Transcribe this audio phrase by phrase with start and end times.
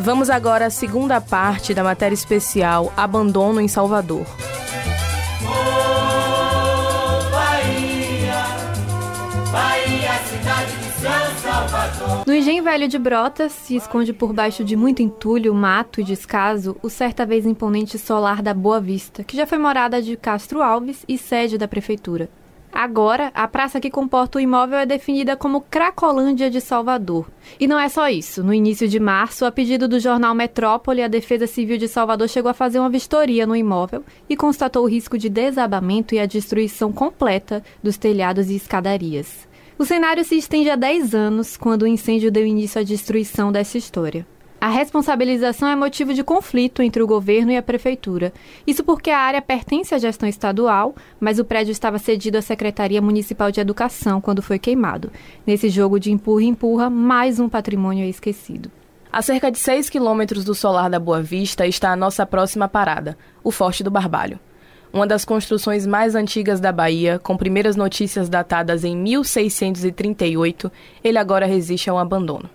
[0.00, 4.24] Vamos agora à segunda parte da matéria especial Abandono em Salvador.
[12.24, 16.76] No engenho velho de Brotas se esconde por baixo de muito entulho, mato e descaso
[16.80, 21.04] o certa vez imponente solar da Boa Vista, que já foi morada de Castro Alves
[21.08, 22.28] e sede da prefeitura.
[22.72, 27.26] Agora, a praça que comporta o imóvel é definida como Cracolândia de Salvador.
[27.58, 28.44] E não é só isso.
[28.44, 32.50] No início de março, a pedido do jornal Metrópole, a Defesa Civil de Salvador chegou
[32.50, 36.92] a fazer uma vistoria no imóvel e constatou o risco de desabamento e a destruição
[36.92, 39.48] completa dos telhados e escadarias.
[39.78, 43.78] O cenário se estende há 10 anos, quando o incêndio deu início à destruição dessa
[43.78, 44.26] história.
[44.60, 48.32] A responsabilização é motivo de conflito entre o governo e a prefeitura.
[48.66, 53.00] Isso porque a área pertence à gestão estadual, mas o prédio estava cedido à Secretaria
[53.00, 55.12] Municipal de Educação quando foi queimado.
[55.46, 58.68] Nesse jogo de empurra-empurra, mais um patrimônio é esquecido.
[59.12, 63.16] A cerca de 6 quilômetros do Solar da Boa Vista está a nossa próxima parada,
[63.44, 64.40] o Forte do Barbalho.
[64.92, 70.72] Uma das construções mais antigas da Bahia, com primeiras notícias datadas em 1638,
[71.04, 72.50] ele agora resiste ao abandono.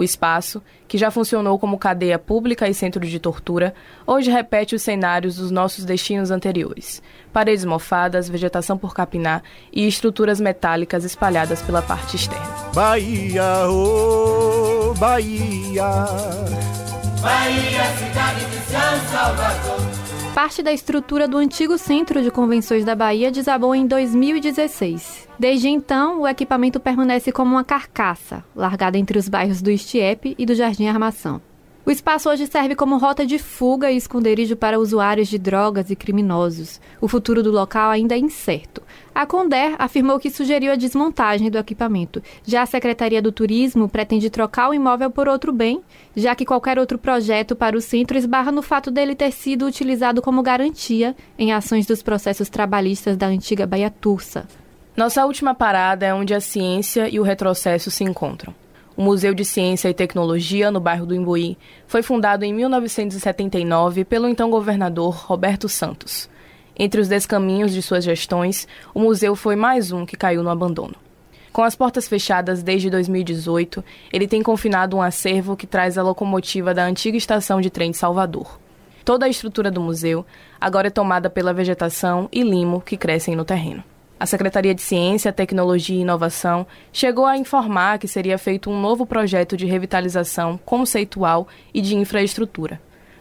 [0.00, 3.74] O espaço, que já funcionou como cadeia pública e centro de tortura,
[4.06, 10.40] hoje repete os cenários dos nossos destinos anteriores: paredes mofadas, vegetação por capinar e estruturas
[10.40, 12.70] metálicas espalhadas pela parte externa.
[12.74, 15.84] Bahia, oh Bahia.
[17.20, 19.89] Bahia, cidade de São Salvador.
[20.40, 25.28] Parte da estrutura do antigo Centro de Convenções da Bahia desabou em 2016.
[25.38, 30.46] Desde então, o equipamento permanece como uma carcaça, largada entre os bairros do Estiepe e
[30.46, 31.42] do Jardim Armação.
[31.84, 35.96] O espaço hoje serve como rota de fuga e esconderijo para usuários de drogas e
[35.96, 36.78] criminosos.
[37.00, 38.82] O futuro do local ainda é incerto.
[39.14, 42.22] A Conder afirmou que sugeriu a desmontagem do equipamento.
[42.44, 45.80] Já a Secretaria do Turismo pretende trocar o imóvel por outro bem,
[46.14, 50.20] já que qualquer outro projeto para o centro esbarra no fato dele ter sido utilizado
[50.20, 54.46] como garantia em ações dos processos trabalhistas da antiga Baia Tursa.
[54.94, 58.54] Nossa última parada é onde a ciência e o retrocesso se encontram.
[58.96, 61.56] O Museu de Ciência e Tecnologia, no bairro do Imbuí,
[61.86, 66.28] foi fundado em 1979 pelo então governador Roberto Santos.
[66.76, 70.94] Entre os descaminhos de suas gestões, o museu foi mais um que caiu no abandono.
[71.52, 76.72] Com as portas fechadas desde 2018, ele tem confinado um acervo que traz a locomotiva
[76.72, 78.58] da antiga estação de trem de Salvador.
[79.04, 80.24] Toda a estrutura do museu
[80.60, 83.82] agora é tomada pela vegetação e limo que crescem no terreno.
[84.20, 89.06] A Secretaria de Ciência, Tecnologia e Inovação chegou a informar que seria feito um novo
[89.06, 92.78] projeto de revitalização conceitual e de infraestrutura,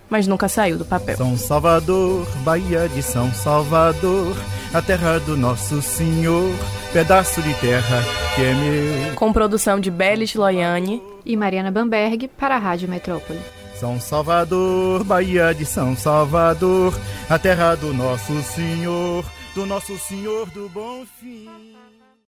[0.09, 1.15] mas nunca saiu do papel.
[1.15, 4.35] São Salvador, Bahia de São Salvador,
[4.73, 6.53] a terra do nosso Senhor,
[6.91, 8.03] pedaço de terra
[8.35, 9.15] que é meu.
[9.15, 13.39] Com produção de Belis Loiane e Mariana Bamberg para a Rádio Metrópole.
[13.79, 16.93] São Salvador, Bahia de São Salvador,
[17.29, 19.23] a terra do nosso Senhor
[19.53, 21.49] do Nosso Senhor do Bom Fim.